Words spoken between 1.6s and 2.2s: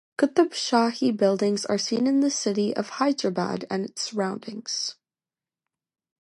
are seen